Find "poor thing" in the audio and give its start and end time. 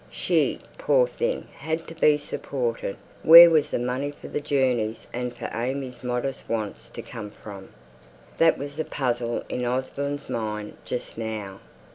0.79-1.47